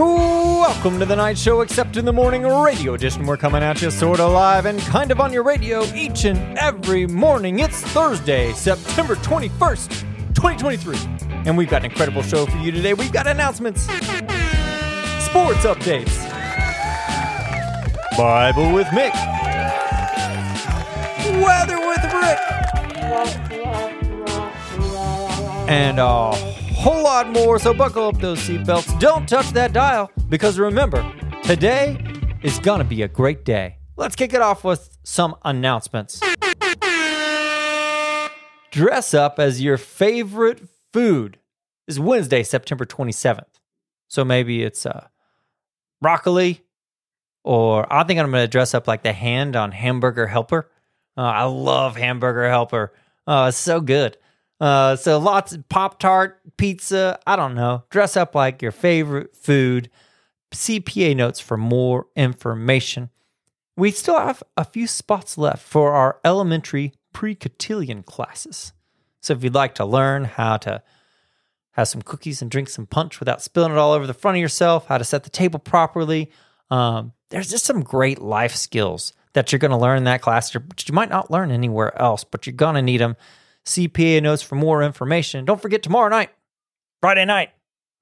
Welcome 0.00 0.98
to 1.00 1.04
the 1.04 1.14
Knight 1.14 1.36
show, 1.36 1.60
except 1.60 1.98
in 1.98 2.06
the 2.06 2.12
morning 2.12 2.44
radio 2.44 2.94
edition. 2.94 3.26
We're 3.26 3.36
coming 3.36 3.62
at 3.62 3.82
you 3.82 3.90
sort 3.90 4.18
of 4.18 4.32
live 4.32 4.64
and 4.64 4.80
kind 4.80 5.10
of 5.10 5.20
on 5.20 5.30
your 5.30 5.42
radio 5.42 5.84
each 5.92 6.24
and 6.24 6.56
every 6.56 7.06
morning. 7.06 7.58
It's 7.58 7.82
Thursday, 7.82 8.54
September 8.54 9.16
21st, 9.16 9.88
2023. 10.32 10.96
And 11.44 11.54
we've 11.58 11.68
got 11.68 11.84
an 11.84 11.90
incredible 11.90 12.22
show 12.22 12.46
for 12.46 12.56
you 12.56 12.72
today. 12.72 12.94
We've 12.94 13.12
got 13.12 13.26
announcements, 13.26 13.82
sports 13.82 15.66
updates, 15.66 16.16
Bible 18.16 18.72
with 18.72 18.86
Mick, 18.86 19.12
weather 21.42 21.78
with 21.78 22.02
Rick, 22.04 22.38
and 25.68 25.98
a 25.98 26.49
whole 26.80 27.02
lot 27.02 27.28
more. 27.28 27.58
So 27.58 27.74
buckle 27.74 28.08
up 28.08 28.18
those 28.18 28.40
seatbelts. 28.40 28.98
Don't 28.98 29.28
touch 29.28 29.50
that 29.50 29.72
dial 29.72 30.10
because 30.28 30.58
remember, 30.58 31.04
today 31.42 31.98
is 32.42 32.58
going 32.58 32.78
to 32.78 32.84
be 32.84 33.02
a 33.02 33.08
great 33.08 33.44
day. 33.44 33.76
Let's 33.96 34.16
kick 34.16 34.32
it 34.32 34.40
off 34.40 34.64
with 34.64 34.96
some 35.02 35.36
announcements. 35.44 36.22
Dress 38.70 39.12
up 39.12 39.38
as 39.38 39.60
your 39.60 39.76
favorite 39.76 40.62
food 40.92 41.38
is 41.86 42.00
Wednesday, 42.00 42.42
September 42.42 42.86
27th. 42.86 43.44
So 44.08 44.24
maybe 44.24 44.62
it's 44.62 44.86
uh, 44.86 45.08
broccoli, 46.00 46.62
or 47.44 47.92
I 47.92 48.04
think 48.04 48.18
I'm 48.20 48.30
going 48.30 48.44
to 48.44 48.48
dress 48.48 48.74
up 48.74 48.88
like 48.88 49.02
the 49.02 49.12
hand 49.12 49.54
on 49.54 49.72
Hamburger 49.72 50.28
Helper. 50.28 50.70
Uh, 51.16 51.22
I 51.22 51.44
love 51.44 51.96
Hamburger 51.96 52.48
Helper. 52.48 52.92
Oh, 53.26 53.46
it's 53.46 53.58
so 53.58 53.80
good. 53.80 54.16
Uh, 54.60 54.94
so 54.94 55.18
lots 55.18 55.52
of 55.52 55.68
Pop 55.68 55.98
Tart, 55.98 56.40
pizza. 56.56 57.18
I 57.26 57.36
don't 57.36 57.54
know. 57.54 57.84
Dress 57.90 58.16
up 58.16 58.34
like 58.34 58.60
your 58.60 58.72
favorite 58.72 59.34
food. 59.34 59.90
CPA 60.52 61.16
notes 61.16 61.40
for 61.40 61.56
more 61.56 62.06
information. 62.16 63.10
We 63.76 63.90
still 63.92 64.18
have 64.18 64.42
a 64.56 64.64
few 64.64 64.86
spots 64.86 65.38
left 65.38 65.62
for 65.62 65.92
our 65.92 66.20
elementary 66.24 66.92
pre 67.12 67.34
cotillion 67.34 68.02
classes. 68.02 68.72
So 69.20 69.34
if 69.34 69.44
you'd 69.44 69.54
like 69.54 69.74
to 69.76 69.84
learn 69.84 70.24
how 70.24 70.56
to 70.58 70.82
have 71.72 71.88
some 71.88 72.02
cookies 72.02 72.42
and 72.42 72.50
drink 72.50 72.68
some 72.68 72.86
punch 72.86 73.20
without 73.20 73.42
spilling 73.42 73.72
it 73.72 73.78
all 73.78 73.92
over 73.92 74.06
the 74.06 74.14
front 74.14 74.36
of 74.36 74.40
yourself, 74.40 74.86
how 74.86 74.98
to 74.98 75.04
set 75.04 75.24
the 75.24 75.30
table 75.30 75.58
properly, 75.58 76.30
um, 76.70 77.12
there's 77.30 77.50
just 77.50 77.64
some 77.64 77.82
great 77.82 78.20
life 78.20 78.54
skills 78.54 79.12
that 79.32 79.52
you're 79.52 79.58
going 79.58 79.70
to 79.70 79.76
learn 79.76 79.98
in 79.98 80.04
that 80.04 80.20
class 80.20 80.50
that 80.50 80.88
you 80.88 80.94
might 80.94 81.10
not 81.10 81.30
learn 81.30 81.50
anywhere 81.50 81.96
else, 82.00 82.24
but 82.24 82.46
you're 82.46 82.54
going 82.54 82.74
to 82.74 82.82
need 82.82 83.00
them. 83.00 83.16
CPA 83.70 84.20
notes 84.22 84.42
for 84.42 84.56
more 84.56 84.82
information. 84.82 85.44
Don't 85.44 85.62
forget 85.62 85.82
tomorrow 85.82 86.08
night, 86.08 86.30
Friday 87.00 87.24
night, 87.24 87.50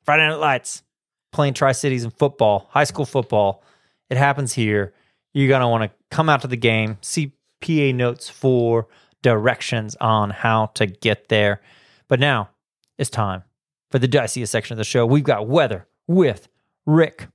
Friday 0.02 0.26
Night 0.26 0.36
Lights, 0.36 0.82
playing 1.30 1.52
Tri 1.54 1.72
Cities 1.72 2.04
in 2.04 2.10
football, 2.10 2.68
high 2.70 2.84
school 2.84 3.04
football. 3.04 3.62
It 4.08 4.16
happens 4.16 4.54
here. 4.54 4.94
You're 5.34 5.48
going 5.48 5.60
to 5.60 5.68
want 5.68 5.84
to 5.84 5.90
come 6.10 6.30
out 6.30 6.40
to 6.40 6.46
the 6.48 6.56
game, 6.56 6.96
CPA 7.02 7.94
notes 7.94 8.30
for 8.30 8.88
directions 9.20 9.94
on 10.00 10.30
how 10.30 10.66
to 10.74 10.86
get 10.86 11.28
there. 11.28 11.60
But 12.08 12.18
now 12.18 12.48
it's 12.96 13.10
time 13.10 13.42
for 13.90 13.98
the 13.98 14.08
diciest 14.08 14.50
section 14.50 14.72
of 14.72 14.78
the 14.78 14.84
show. 14.84 15.04
We've 15.04 15.22
got 15.22 15.46
weather 15.46 15.86
with 16.06 16.48
Rick. 16.86 17.28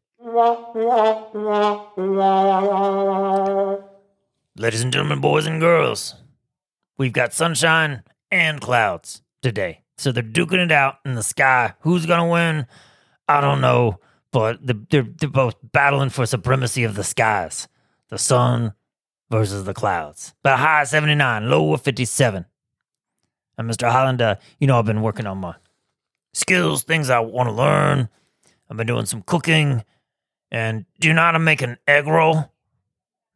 Ladies 4.57 4.81
and 4.81 4.91
gentlemen, 4.91 5.21
boys 5.21 5.45
and 5.45 5.61
girls, 5.61 6.15
we've 6.97 7.13
got 7.13 7.33
sunshine 7.33 8.01
and 8.33 8.59
clouds 8.59 9.21
today. 9.43 9.83
So 9.99 10.11
they're 10.11 10.23
duking 10.23 10.65
it 10.65 10.71
out 10.71 10.95
in 11.05 11.13
the 11.13 11.21
sky. 11.23 11.75
Who's 11.81 12.07
going 12.07 12.19
to 12.19 12.25
win? 12.25 12.65
I 13.27 13.39
don't 13.41 13.61
know, 13.61 13.99
but 14.31 14.57
they're, 14.61 15.03
they're 15.03 15.29
both 15.29 15.55
battling 15.71 16.09
for 16.09 16.25
supremacy 16.25 16.83
of 16.83 16.95
the 16.95 17.03
skies. 17.03 17.67
The 18.09 18.17
sun 18.17 18.73
versus 19.29 19.65
the 19.65 19.73
clouds. 19.73 20.33
But 20.41 20.57
high 20.57 20.83
79, 20.83 21.49
low 21.49 21.77
57. 21.77 22.45
And 23.57 23.69
Mr. 23.69 23.91
Holland, 23.91 24.21
uh, 24.21 24.35
you 24.59 24.65
know, 24.65 24.79
I've 24.79 24.85
been 24.85 25.03
working 25.03 25.27
on 25.27 25.37
my 25.37 25.55
skills, 26.33 26.83
things 26.83 27.11
I 27.11 27.19
want 27.19 27.49
to 27.49 27.53
learn. 27.53 28.09
I've 28.69 28.77
been 28.77 28.87
doing 28.87 29.05
some 29.05 29.21
cooking. 29.21 29.83
And 30.51 30.85
do 30.99 31.07
you 31.07 31.13
know 31.13 31.21
how 31.21 31.31
to 31.31 31.39
make 31.39 31.61
an 31.61 31.77
egg 31.87 32.07
roll? 32.07 32.51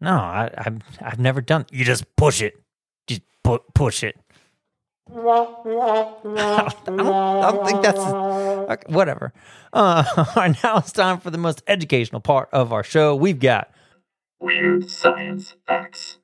No, 0.02 0.12
I, 0.12 0.50
I've, 0.58 0.79
I've 1.02 1.19
never 1.19 1.41
done. 1.41 1.68
You 1.72 1.85
just 1.85 2.03
push 2.16 2.41
it. 2.41 2.56
Just 3.06 3.22
pu- 3.44 3.64
push 3.75 4.03
it. 4.03 4.18
I 5.09 6.73
don't, 6.85 7.00
I 7.00 7.51
don't, 7.51 7.66
think 7.66 7.81
that's 7.81 8.00
okay, 8.00 8.94
whatever. 8.94 9.34
Uh, 9.72 10.03
all 10.18 10.25
right, 10.35 10.56
now 10.63 10.78
it's 10.78 10.91
time 10.91 11.19
for 11.19 11.29
the 11.29 11.38
most 11.38 11.63
educational 11.68 12.22
part 12.22 12.50
of 12.51 12.73
our 12.73 12.84
show. 12.84 13.16
We've 13.16 13.40
got 13.40 13.72
Weird 14.40 14.90
science 14.90 15.56
facts. 15.66 16.19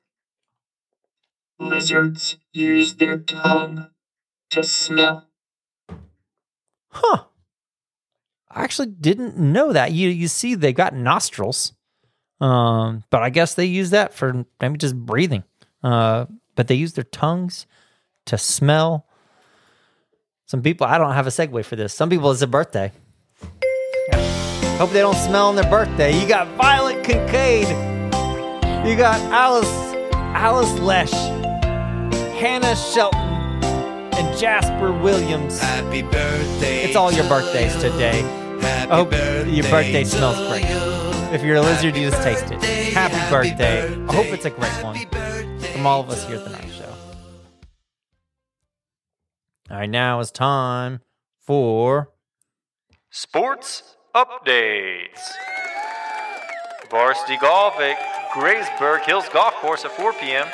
Lizards 1.58 2.36
use 2.52 2.94
their 2.94 3.18
tongue 3.18 3.88
to 4.50 4.62
smell. 4.62 5.28
Huh. 6.90 7.24
I 8.50 8.62
actually 8.62 8.88
didn't 8.88 9.36
know 9.36 9.72
that. 9.72 9.92
You 9.92 10.10
you 10.10 10.28
see 10.28 10.54
they 10.54 10.72
got 10.72 10.94
nostrils. 10.94 11.72
Um, 12.40 13.04
but 13.10 13.22
I 13.22 13.30
guess 13.30 13.54
they 13.54 13.64
use 13.64 13.90
that 13.90 14.12
for 14.14 14.44
maybe 14.60 14.78
just 14.78 14.94
breathing. 14.94 15.44
Uh, 15.82 16.26
but 16.54 16.68
they 16.68 16.74
use 16.74 16.92
their 16.92 17.04
tongues 17.04 17.66
to 18.26 18.38
smell. 18.38 19.06
Some 20.46 20.62
people 20.62 20.86
I 20.86 20.98
don't 20.98 21.12
have 21.12 21.26
a 21.26 21.30
segue 21.30 21.64
for 21.64 21.76
this. 21.76 21.94
Some 21.94 22.10
people 22.10 22.30
it's 22.30 22.42
a 22.42 22.46
birthday. 22.46 22.92
Hope 24.78 24.90
they 24.90 25.00
don't 25.00 25.14
smell 25.16 25.48
on 25.48 25.56
their 25.56 25.70
birthday. 25.70 26.18
You 26.18 26.26
got 26.26 26.48
Violet 26.56 27.04
Kincaid. 27.04 27.68
You 28.86 28.96
got 28.96 29.20
Alice 29.32 29.94
Alice 30.12 30.78
Lesh, 30.80 31.12
Hannah 31.12 32.74
Shelton, 32.74 33.20
and 33.20 34.38
Jasper 34.38 34.92
Williams. 34.92 35.60
Happy 35.60 36.02
birthday. 36.02 36.82
It's 36.84 36.96
all 36.96 37.12
your 37.12 37.26
birthdays 37.28 37.74
today. 37.76 38.22
Happy 38.60 38.90
I 38.90 38.96
hope 38.96 39.12
your 39.12 39.64
birthday 39.70 40.04
smells 40.04 40.36
to 40.38 40.48
great. 40.48 40.62
you. 40.68 41.34
If 41.34 41.42
you're 41.42 41.56
a 41.56 41.62
lizard, 41.62 41.96
you 41.96 42.10
just 42.10 42.22
Happy 42.22 42.40
taste 42.40 42.52
it. 42.52 42.62
Happy 42.92 43.14
happy 43.14 43.30
birthday. 43.30 43.94
I 44.08 44.12
hope 44.12 44.26
it's 44.26 44.44
a 44.44 44.50
great 44.50 44.70
Happy 44.70 45.06
one 45.06 45.62
from 45.72 45.86
all 45.86 46.00
of 46.00 46.10
us 46.10 46.26
here 46.26 46.36
at 46.36 46.63
All 49.70 49.78
right, 49.78 49.88
now 49.88 50.20
it's 50.20 50.30
time 50.30 51.00
for 51.40 52.10
sports 53.10 53.96
updates. 54.14 55.30
Varsity 56.90 57.38
golf 57.38 57.80
at 57.80 57.96
Graysburg 58.32 59.06
Hills 59.06 59.24
Golf 59.32 59.54
Course 59.54 59.86
at 59.86 59.92
4 59.92 60.12
p.m. 60.14 60.46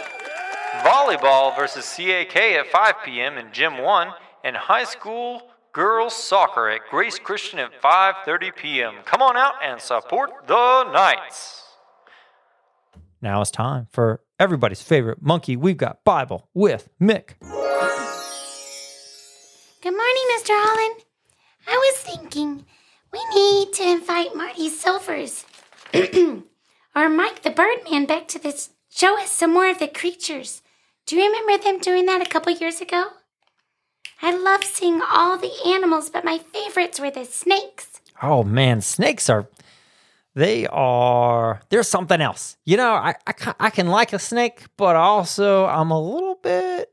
Volleyball 0.85 1.57
versus 1.57 1.93
CAK 1.97 2.37
at 2.37 2.69
5 2.69 2.95
p.m. 3.05 3.37
in 3.37 3.51
Gym 3.53 3.79
1, 3.79 4.09
and 4.45 4.55
high 4.55 4.85
school 4.85 5.43
girls 5.73 6.15
soccer 6.15 6.69
at 6.69 6.83
Grace 6.89 7.19
Christian 7.19 7.59
at 7.59 7.83
5:30 7.83 8.55
p.m. 8.55 8.95
Come 9.05 9.23
on 9.23 9.37
out 9.37 9.55
and 9.61 9.81
support 9.81 10.31
the 10.47 10.85
Knights. 10.93 11.65
Now 13.21 13.41
it's 13.41 13.51
time 13.51 13.89
for 13.91 14.21
everybody's 14.39 14.83
favorite 14.83 15.21
monkey. 15.21 15.57
We've 15.57 15.77
got 15.77 16.05
Bible 16.05 16.49
with 16.55 16.89
Mick. 17.03 17.35
Good 19.83 19.93
morning, 19.93 20.25
Mr. 20.37 20.51
Holland. 20.51 21.05
I 21.67 21.73
was 21.73 22.03
thinking 22.03 22.67
we 23.11 23.21
need 23.35 23.73
to 23.73 23.89
invite 23.89 24.37
Marty 24.37 24.69
Silvers 24.69 25.47
or 26.95 27.09
Mike 27.09 27.41
the 27.41 27.49
Birdman 27.49 28.05
back 28.05 28.29
to 28.29 28.39
this 28.39 28.71
show 28.91 29.19
us 29.19 29.31
some 29.31 29.55
more 29.55 29.71
of 29.71 29.79
the 29.79 29.89
creatures. 29.89 30.61
Do 31.07 31.17
you 31.17 31.25
remember 31.25 31.65
them 31.65 31.79
doing 31.79 32.05
that 32.05 32.21
a 32.21 32.29
couple 32.29 32.53
years 32.53 32.83
ago? 32.83 33.05
I 34.21 34.37
love 34.37 34.65
seeing 34.65 35.01
all 35.01 35.39
the 35.39 35.55
animals, 35.67 36.11
but 36.11 36.27
my 36.27 36.37
favorites 36.37 37.01
were 37.01 37.11
the 37.11 37.25
snakes. 37.25 38.03
Oh 38.23 38.45
man, 38.45 38.83
snakes 38.83 39.31
are 39.31 39.49
they 40.35 40.67
are 40.67 41.63
they're 41.71 41.85
something 41.85 42.21
else. 42.21 42.59
You 42.67 42.77
know, 42.77 42.93
I 42.93 43.15
I, 43.27 43.55
I 43.59 43.71
can 43.71 43.87
like 43.87 44.13
a 44.13 44.19
snake, 44.19 44.65
but 44.77 44.95
also 44.95 45.65
I'm 45.65 45.91
a 45.91 45.99
little 45.99 46.35
bit 46.35 46.91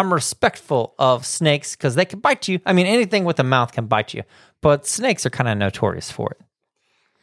I'm 0.00 0.14
respectful 0.14 0.94
of 0.98 1.26
snakes 1.26 1.76
because 1.76 1.94
they 1.94 2.06
can 2.06 2.20
bite 2.20 2.48
you. 2.48 2.58
I 2.64 2.72
mean, 2.72 2.86
anything 2.86 3.26
with 3.26 3.38
a 3.38 3.44
mouth 3.44 3.72
can 3.72 3.84
bite 3.84 4.14
you, 4.14 4.22
but 4.62 4.86
snakes 4.86 5.26
are 5.26 5.30
kind 5.30 5.46
of 5.46 5.58
notorious 5.58 6.10
for 6.10 6.30
it. 6.30 6.40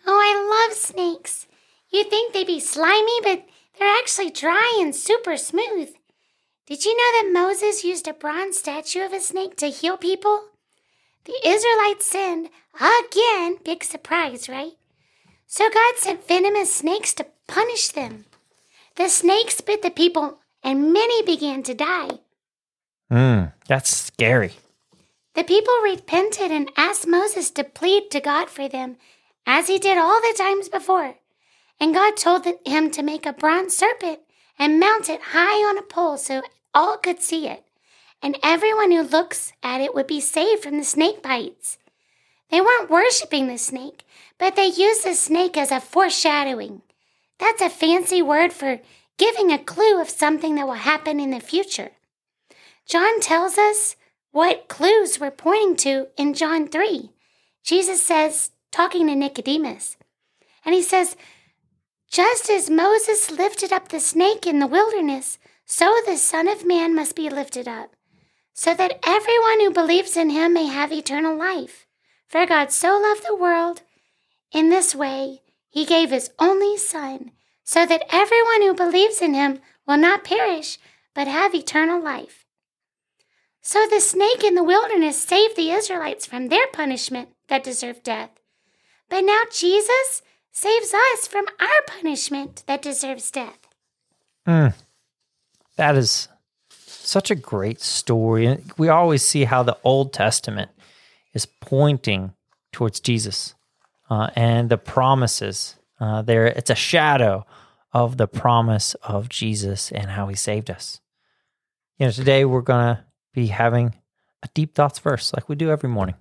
Oh, 0.05 0.13
I 0.13 0.67
love 0.69 0.77
snakes. 0.77 1.47
You'd 1.89 2.11
think 2.11 2.33
they'd 2.33 2.45
be 2.45 2.59
slimy, 2.59 3.19
but 3.23 3.47
they're 3.79 3.97
actually 3.97 4.29
dry 4.29 4.77
and 4.79 4.95
super 4.95 5.37
smooth. 5.37 5.89
Did 6.67 6.85
you 6.85 6.95
know 6.95 7.19
that 7.19 7.33
Moses 7.33 7.83
used 7.83 8.07
a 8.07 8.13
bronze 8.13 8.59
statue 8.59 9.03
of 9.03 9.11
a 9.11 9.21
snake 9.21 9.55
to 9.55 9.69
heal 9.69 9.97
people? 9.97 10.49
The 11.25 11.33
Israelites 11.43 12.05
sinned 12.05 12.49
again. 12.75 13.57
Big 13.65 13.83
surprise, 13.83 14.47
right? 14.47 14.73
So 15.47 15.67
God 15.71 15.95
sent 15.95 16.27
venomous 16.27 16.75
snakes 16.75 17.15
to 17.15 17.25
punish 17.47 17.87
them. 17.87 18.25
The 18.97 19.09
snakes 19.09 19.61
bit 19.61 19.81
the 19.81 19.89
people, 19.89 20.37
and 20.63 20.93
many 20.93 21.23
began 21.23 21.63
to 21.63 21.73
die. 21.73 22.19
Hmm, 23.09 23.45
that's 23.67 23.95
scary. 23.95 24.53
The 25.35 25.43
people 25.43 25.73
repented 25.83 26.51
and 26.51 26.71
asked 26.75 27.07
Moses 27.07 27.51
to 27.51 27.63
plead 27.63 28.09
to 28.11 28.19
God 28.19 28.49
for 28.49 28.67
them, 28.67 28.97
as 29.45 29.67
he 29.67 29.77
did 29.77 29.97
all 29.97 30.19
the 30.19 30.35
times 30.37 30.67
before. 30.67 31.15
And 31.79 31.93
God 31.93 32.17
told 32.17 32.45
him 32.65 32.91
to 32.91 33.03
make 33.03 33.25
a 33.25 33.33
bronze 33.33 33.77
serpent 33.77 34.19
and 34.57 34.79
mount 34.79 35.09
it 35.09 35.21
high 35.21 35.63
on 35.69 35.77
a 35.77 35.83
pole 35.83 36.17
so 36.17 36.41
all 36.73 36.97
could 36.97 37.21
see 37.21 37.47
it. 37.47 37.63
And 38.21 38.37
everyone 38.41 38.91
who 38.91 39.03
looks 39.03 39.53
at 39.61 39.79
it 39.79 39.93
would 39.93 40.07
be 40.07 40.19
saved 40.19 40.63
from 40.63 40.77
the 40.77 40.83
snake 40.83 41.21
bites. 41.21 41.77
They 42.49 42.61
weren't 42.61 42.89
worshiping 42.89 43.47
the 43.47 43.57
snake, 43.57 44.03
but 44.39 44.55
they 44.55 44.65
used 44.65 45.03
the 45.03 45.13
snake 45.13 45.55
as 45.55 45.71
a 45.71 45.79
foreshadowing. 45.79 46.81
That's 47.39 47.61
a 47.61 47.69
fancy 47.69 48.21
word 48.21 48.53
for 48.53 48.79
giving 49.17 49.51
a 49.51 49.59
clue 49.59 50.01
of 50.01 50.09
something 50.09 50.55
that 50.55 50.65
will 50.65 50.73
happen 50.73 51.19
in 51.19 51.29
the 51.29 51.39
future. 51.39 51.91
John 52.87 53.19
tells 53.19 53.57
us 53.57 53.97
what 54.31 54.69
clues 54.69 55.19
we're 55.19 55.29
pointing 55.29 55.75
to 55.77 56.07
in 56.15 56.33
John 56.33 56.69
3. 56.69 57.11
Jesus 57.61 58.01
says, 58.01 58.51
talking 58.71 59.07
to 59.07 59.15
Nicodemus, 59.15 59.97
and 60.63 60.73
he 60.73 60.81
says, 60.81 61.17
Just 62.09 62.49
as 62.49 62.69
Moses 62.69 63.29
lifted 63.29 63.73
up 63.73 63.89
the 63.89 63.99
snake 63.99 64.47
in 64.47 64.59
the 64.59 64.67
wilderness, 64.67 65.37
so 65.65 65.97
the 66.05 66.15
Son 66.15 66.47
of 66.47 66.65
Man 66.65 66.95
must 66.95 67.13
be 67.13 67.29
lifted 67.29 67.67
up, 67.67 67.93
so 68.53 68.73
that 68.73 68.99
everyone 69.05 69.59
who 69.59 69.71
believes 69.71 70.15
in 70.15 70.29
him 70.29 70.53
may 70.53 70.67
have 70.67 70.93
eternal 70.93 71.37
life. 71.37 71.85
For 72.27 72.45
God 72.45 72.71
so 72.71 72.97
loved 72.97 73.25
the 73.27 73.35
world 73.35 73.81
in 74.51 74.69
this 74.69 74.95
way, 74.95 75.41
he 75.69 75.85
gave 75.85 76.09
his 76.09 76.31
only 76.39 76.77
Son, 76.77 77.31
so 77.65 77.85
that 77.85 78.05
everyone 78.09 78.61
who 78.61 78.73
believes 78.73 79.21
in 79.21 79.33
him 79.33 79.59
will 79.85 79.97
not 79.97 80.23
perish, 80.23 80.77
but 81.13 81.27
have 81.27 81.53
eternal 81.53 82.01
life. 82.01 82.46
So 83.67 83.85
the 83.85 83.99
snake 83.99 84.45
in 84.45 84.55
the 84.55 84.63
wilderness 84.63 85.21
saved 85.21 85.57
the 85.57 85.71
Israelites 85.71 86.25
from 86.25 86.47
their 86.47 86.67
punishment 86.67 87.31
that 87.49 87.65
deserved 87.65 88.03
death. 88.03 88.29
But 89.09 89.25
now 89.25 89.41
Jesus 89.51 90.21
saves 90.53 90.93
us 90.93 91.27
from 91.27 91.47
our 91.59 91.81
punishment 91.85 92.63
that 92.67 92.81
deserves 92.81 93.29
death. 93.29 93.67
Mm. 94.47 94.73
That 95.75 95.97
is 95.97 96.29
such 96.69 97.29
a 97.29 97.35
great 97.35 97.81
story. 97.81 98.57
We 98.77 98.87
always 98.87 99.21
see 99.21 99.43
how 99.43 99.63
the 99.63 99.77
Old 99.83 100.13
Testament 100.13 100.71
is 101.33 101.45
pointing 101.45 102.35
towards 102.71 103.01
Jesus 103.01 103.53
uh, 104.09 104.29
and 104.33 104.69
the 104.69 104.77
promises 104.77 105.75
uh, 105.99 106.21
there. 106.21 106.45
It's 106.45 106.69
a 106.69 106.75
shadow 106.75 107.45
of 107.91 108.15
the 108.15 108.29
promise 108.29 108.93
of 109.03 109.27
Jesus 109.27 109.91
and 109.91 110.11
how 110.11 110.27
he 110.27 110.35
saved 110.35 110.71
us. 110.71 111.01
You 111.97 112.05
know, 112.05 112.11
today 112.13 112.45
we're 112.45 112.61
going 112.61 112.95
to 112.95 113.06
be 113.33 113.47
having 113.47 113.95
a 114.43 114.47
deep 114.53 114.75
thoughts 114.75 114.99
verse 114.99 115.33
like 115.33 115.49
we 115.49 115.55
do 115.55 115.71
every 115.71 115.89
morning. 115.89 116.15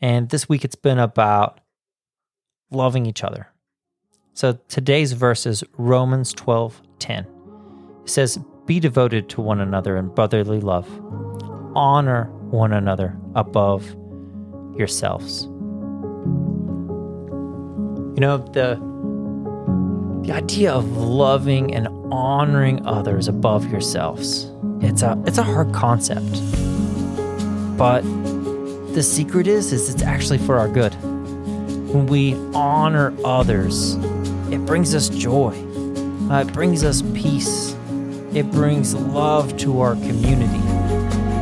And 0.00 0.28
this 0.28 0.48
week 0.48 0.64
it's 0.64 0.76
been 0.76 0.98
about 0.98 1.60
loving 2.70 3.06
each 3.06 3.24
other. 3.24 3.48
So 4.34 4.58
today's 4.68 5.12
verse 5.12 5.46
is 5.46 5.62
Romans 5.78 6.32
12 6.32 6.82
10. 6.98 7.26
It 8.04 8.10
says, 8.10 8.38
Be 8.66 8.80
devoted 8.80 9.28
to 9.30 9.40
one 9.40 9.60
another 9.60 9.96
in 9.96 10.08
brotherly 10.08 10.60
love, 10.60 10.88
honor 11.74 12.24
one 12.50 12.72
another 12.72 13.16
above 13.34 13.84
yourselves. 14.76 15.44
You 18.14 18.20
know, 18.20 18.38
the 18.38 18.76
the 20.24 20.32
idea 20.32 20.72
of 20.72 20.96
loving 20.96 21.74
and 21.74 21.86
honoring 22.10 22.84
others 22.86 23.28
above 23.28 23.70
yourselves. 23.70 24.50
It's 24.84 25.02
a 25.02 25.20
it's 25.26 25.38
a 25.38 25.42
hard 25.42 25.72
concept. 25.72 26.32
But 27.76 28.02
the 28.94 29.02
secret 29.02 29.46
is 29.46 29.72
is 29.72 29.92
it's 29.92 30.02
actually 30.02 30.38
for 30.38 30.58
our 30.58 30.68
good. 30.68 30.94
When 31.92 32.06
we 32.06 32.34
honor 32.54 33.14
others, 33.24 33.94
it 34.50 34.64
brings 34.66 34.94
us 34.94 35.08
joy. 35.08 35.54
Uh, 36.30 36.44
it 36.46 36.52
brings 36.52 36.84
us 36.84 37.02
peace. 37.14 37.74
It 38.32 38.50
brings 38.50 38.94
love 38.94 39.56
to 39.58 39.80
our 39.80 39.94
community. 39.94 40.62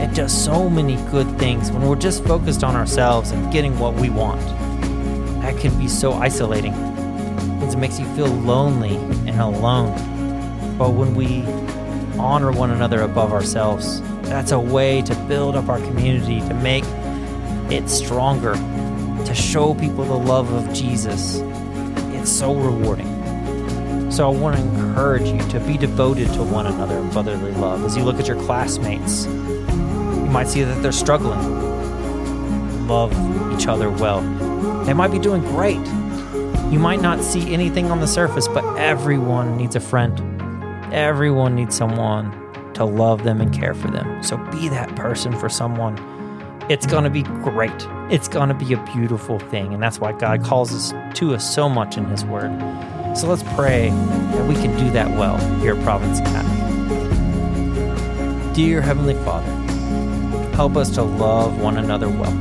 It 0.05 0.15
does 0.15 0.33
so 0.33 0.71
many 0.71 0.97
good 1.11 1.39
things 1.39 1.71
when 1.71 1.83
we're 1.89 1.97
just 1.97 2.25
focused 2.25 2.65
on 2.65 2.77
ourselves 2.77 3.31
and 3.31 3.53
getting 3.53 3.79
what 3.79 3.95
we 3.95 4.11
want 4.11 4.41
that 5.43 5.59
can 5.59 5.77
be 5.79 5.89
so 5.89 6.13
isolating 6.13 6.73
it 7.73 7.79
makes 7.79 7.99
you 7.99 8.05
feel 8.15 8.27
lonely 8.27 8.97
and 9.29 9.41
alone. 9.41 9.97
But 10.77 10.91
when 10.91 11.15
we 11.15 11.43
honor 12.23 12.53
one 12.53 12.71
another 12.71 13.03
above 13.03 13.33
ourselves, 13.33 14.01
that's 14.23 14.53
a 14.53 14.59
way 14.59 15.03
to 15.03 15.15
build 15.27 15.57
up 15.57 15.69
our 15.69 15.81
community, 15.81 16.41
to 16.41 16.55
make 16.55 16.85
it 17.71 17.89
stronger, 17.89 18.55
to 19.25 19.35
show 19.35 19.75
people 19.75 20.05
the 20.05 20.15
love 20.17 20.53
of 20.53 20.73
Jesus. 20.73 21.41
It's 22.15 22.31
so 22.31 22.55
rewarding. 22.55 23.11
So 24.13 24.31
I 24.31 24.37
want 24.37 24.57
to 24.57 24.63
encourage 24.63 25.29
you 25.29 25.39
to 25.49 25.61
be 25.61 25.77
devoted 25.77 26.29
to 26.35 26.43
one 26.43 26.67
another 26.67 26.99
in 26.99 27.11
brotherly 27.11 27.53
love. 27.53 27.85
As 27.85 27.97
you 27.97 28.05
look 28.05 28.21
at 28.21 28.29
your 28.29 28.41
classmates, 28.45 29.25
you 29.27 30.29
might 30.31 30.49
see 30.49 30.63
that 30.63 30.83
they're 30.83 30.93
struggling. 30.93 32.87
Love 32.87 33.13
each 33.53 33.67
other 33.67 33.91
well. 33.91 34.21
They 34.85 34.93
might 34.93 35.11
be 35.11 35.19
doing 35.19 35.43
great. 35.43 35.81
You 36.71 36.79
might 36.79 37.01
not 37.01 37.23
see 37.23 37.53
anything 37.53 37.91
on 37.91 38.01
the 38.01 38.07
surface, 38.07 38.49
but 38.49 38.65
everyone 38.77 39.57
needs 39.57 39.77
a 39.77 39.81
friend. 39.81 40.19
Everyone 40.93 41.55
needs 41.55 41.75
someone 41.75 42.31
to 42.75 42.85
love 42.85 43.25
them 43.25 43.41
and 43.41 43.51
care 43.51 43.73
for 43.73 43.89
them. 43.89 44.23
So 44.23 44.37
be 44.51 44.69
that 44.69 44.95
person 44.95 45.33
for 45.33 45.49
someone. 45.49 45.97
It's 46.69 46.85
going 46.85 47.05
to 47.05 47.11
be 47.11 47.23
great. 47.23 47.73
It's 48.11 48.29
going 48.29 48.51
to 48.51 48.55
be 48.55 48.75
a 48.75 48.85
beautiful 48.93 49.39
thing. 49.39 49.73
And 49.73 49.83
that's 49.83 49.99
why 49.99 50.13
God 50.13 50.45
calls 50.45 50.71
us 50.71 50.93
to 51.19 51.35
us 51.35 51.55
so 51.55 51.71
much 51.71 51.97
in 51.97 52.05
His 52.05 52.27
Word. 52.27 52.51
So 53.17 53.27
let's 53.27 53.43
pray 53.55 53.89
that 53.89 54.47
we 54.47 54.55
can 54.55 54.79
do 54.79 54.91
that 54.91 55.11
well 55.17 55.39
here 55.61 55.75
at 55.75 55.83
Providence 55.83 56.19
Academy. 56.21 56.59
Dear 58.53 58.83
Heavenly 58.83 59.15
Father, 59.25 59.51
help 60.55 60.77
us 60.77 60.91
to 60.91 61.03
love 61.03 61.59
one 61.59 61.79
another 61.79 62.11
well. 62.11 62.33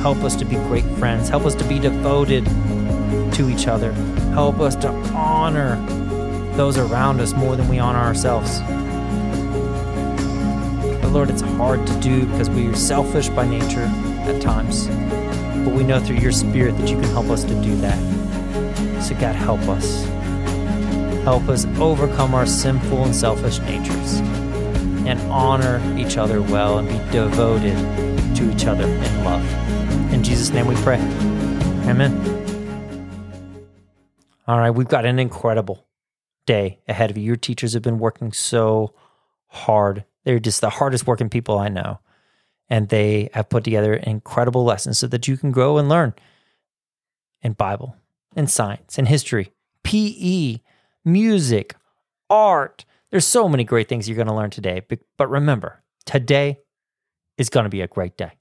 Help 0.00 0.18
us 0.24 0.34
to 0.34 0.44
be 0.44 0.56
great 0.56 0.84
friends. 0.98 1.28
Help 1.28 1.46
us 1.46 1.54
to 1.54 1.64
be 1.68 1.78
devoted 1.78 2.44
to 3.34 3.48
each 3.48 3.68
other. 3.68 3.92
Help 4.32 4.58
us 4.58 4.74
to 4.74 4.88
honor 5.14 5.76
those 6.60 6.76
around 6.76 7.22
us 7.22 7.32
more 7.32 7.56
than 7.56 7.66
we 7.68 7.78
honor 7.78 8.00
ourselves. 8.00 8.60
But 11.00 11.10
Lord, 11.10 11.30
it's 11.30 11.40
hard 11.40 11.86
to 11.86 12.00
do 12.00 12.26
because 12.26 12.50
we 12.50 12.66
are 12.66 12.76
selfish 12.76 13.30
by 13.30 13.46
nature 13.46 13.86
at 14.28 14.42
times. 14.42 14.86
But 14.86 15.72
we 15.72 15.84
know 15.84 16.00
through 16.00 16.18
your 16.18 16.32
Spirit 16.32 16.76
that 16.76 16.90
you 16.90 17.00
can 17.00 17.08
help 17.12 17.30
us 17.30 17.44
to 17.44 17.54
do 17.62 17.74
that. 17.76 17.98
So, 19.02 19.14
God, 19.14 19.36
help 19.36 19.62
us. 19.70 20.04
Help 21.24 21.48
us 21.48 21.64
overcome 21.78 22.34
our 22.34 22.44
sinful 22.44 23.04
and 23.04 23.16
selfish 23.16 23.58
natures 23.60 24.16
and 25.08 25.18
honor 25.32 25.80
each 25.98 26.18
other 26.18 26.42
well 26.42 26.78
and 26.78 26.86
be 26.86 26.98
devoted 27.10 27.74
to 28.36 28.52
each 28.52 28.66
other 28.66 28.84
in 28.84 29.24
love. 29.24 30.12
In 30.12 30.22
Jesus' 30.22 30.50
name 30.50 30.66
we 30.66 30.74
pray. 30.82 30.98
Amen. 31.88 32.12
All 34.46 34.58
right, 34.58 34.70
we've 34.70 34.88
got 34.88 35.06
an 35.06 35.18
incredible 35.18 35.86
day 36.46 36.80
ahead 36.88 37.10
of 37.10 37.18
you. 37.18 37.24
Your 37.24 37.36
teachers 37.36 37.74
have 37.74 37.82
been 37.82 37.98
working 37.98 38.32
so 38.32 38.94
hard. 39.48 40.04
They're 40.24 40.38
just 40.38 40.60
the 40.60 40.70
hardest 40.70 41.06
working 41.06 41.28
people 41.28 41.58
I 41.58 41.68
know. 41.68 42.00
And 42.68 42.88
they 42.88 43.30
have 43.34 43.48
put 43.48 43.64
together 43.64 43.94
incredible 43.94 44.64
lessons 44.64 44.98
so 44.98 45.06
that 45.08 45.26
you 45.26 45.36
can 45.36 45.50
grow 45.50 45.78
and 45.78 45.88
learn 45.88 46.14
in 47.42 47.52
Bible, 47.52 47.96
in 48.36 48.46
science, 48.46 48.98
in 48.98 49.06
history, 49.06 49.52
PE, 49.82 50.58
music, 51.04 51.74
art. 52.28 52.84
There's 53.10 53.26
so 53.26 53.48
many 53.48 53.64
great 53.64 53.88
things 53.88 54.08
you're 54.08 54.16
going 54.16 54.28
to 54.28 54.34
learn 54.34 54.50
today. 54.50 54.82
But 55.16 55.30
remember, 55.30 55.82
today 56.06 56.60
is 57.36 57.50
going 57.50 57.64
to 57.64 57.70
be 57.70 57.80
a 57.80 57.88
great 57.88 58.16
day. 58.16 58.32